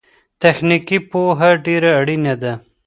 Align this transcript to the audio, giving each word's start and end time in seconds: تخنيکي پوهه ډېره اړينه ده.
تخنيکي 0.41 0.97
پوهه 1.09 1.49
ډېره 1.65 1.89
اړينه 1.99 2.33
ده. 2.41 2.53